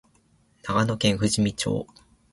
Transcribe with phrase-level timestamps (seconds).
[0.63, 1.85] 長野県富士見町